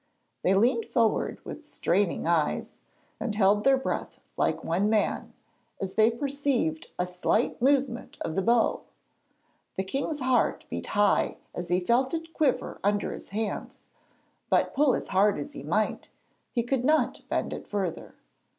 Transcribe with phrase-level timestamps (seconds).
[0.41, 2.73] They leaned forward with straining eyes,
[3.19, 5.35] and held their breath like one man,
[5.79, 8.81] as they perceived a slight movement of the bow.
[9.75, 13.81] The king's heart beat high as he felt it quiver under his hands,
[14.49, 16.09] but, pull as hard as he might,
[16.51, 18.15] he could not bend it further.